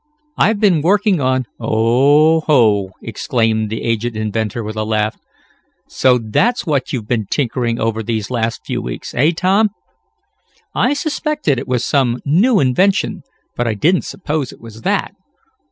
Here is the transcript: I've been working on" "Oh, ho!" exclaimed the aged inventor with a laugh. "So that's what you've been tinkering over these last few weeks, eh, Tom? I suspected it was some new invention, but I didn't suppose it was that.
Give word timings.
I've 0.35 0.59
been 0.59 0.81
working 0.81 1.21
on" 1.21 1.45
"Oh, 1.59 2.39
ho!" 2.39 2.89
exclaimed 3.03 3.69
the 3.69 3.83
aged 3.83 4.15
inventor 4.17 4.63
with 4.63 4.75
a 4.75 4.83
laugh. 4.83 5.15
"So 5.87 6.17
that's 6.17 6.65
what 6.65 6.91
you've 6.91 7.07
been 7.07 7.27
tinkering 7.29 7.79
over 7.79 8.01
these 8.01 8.31
last 8.31 8.65
few 8.65 8.81
weeks, 8.81 9.13
eh, 9.13 9.29
Tom? 9.29 9.69
I 10.73 10.93
suspected 10.93 11.59
it 11.59 11.67
was 11.67 11.85
some 11.85 12.19
new 12.25 12.59
invention, 12.59 13.21
but 13.55 13.67
I 13.67 13.75
didn't 13.75 14.01
suppose 14.05 14.51
it 14.51 14.59
was 14.59 14.81
that. 14.81 15.13